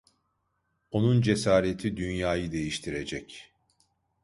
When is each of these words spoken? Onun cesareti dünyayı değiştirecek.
Onun 0.91 1.21
cesareti 1.21 1.97
dünyayı 1.97 2.51
değiştirecek. 2.51 3.53